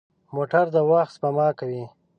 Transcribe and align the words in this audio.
موټر 0.35 0.65
د 0.75 0.77
وخت 0.89 1.13
سپما 1.15 1.47
کوي. 1.59 1.83